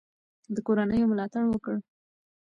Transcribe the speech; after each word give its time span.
د 0.55 0.57
کورنیو 0.67 1.09
ملاتړ 1.11 1.43
وکړئ. 1.49 1.79